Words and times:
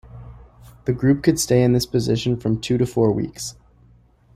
The 0.85 0.93
group 0.93 1.21
could 1.21 1.39
stay 1.39 1.61
in 1.61 1.73
this 1.73 1.85
position 1.85 2.35
from 2.35 2.59
two 2.59 2.79
to 2.79 2.87
four 2.87 3.11
weeks. 3.11 3.53